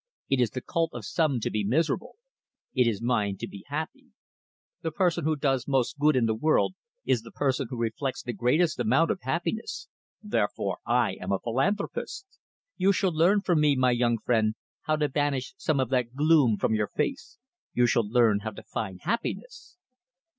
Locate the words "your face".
16.73-17.37